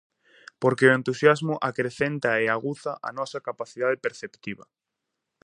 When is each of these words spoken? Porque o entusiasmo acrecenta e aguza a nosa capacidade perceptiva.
Porque 0.61 0.85
o 0.89 0.95
entusiasmo 0.99 1.53
acrecenta 1.69 2.29
e 2.43 2.45
aguza 2.55 2.93
a 3.07 3.09
nosa 3.17 3.39
capacidade 3.47 3.97
perceptiva. 4.05 4.65